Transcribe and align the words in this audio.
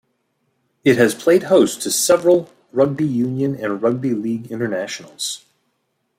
It 0.83 0.97
has 0.97 1.13
played 1.13 1.43
host 1.43 1.83
to 1.83 1.91
several 1.91 2.49
rugby 2.71 3.05
union 3.05 3.55
and 3.55 3.79
rugby 3.83 4.15
league 4.15 4.51
internationals. 4.51 5.45